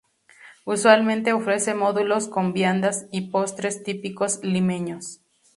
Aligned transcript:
Usualmente 0.65 1.31
ofrece 1.31 1.75
módulos 1.75 2.27
con 2.27 2.53
viandas 2.53 3.05
y 3.11 3.29
postres 3.29 3.83
típicos 3.83 4.39
limeños. 4.43 5.19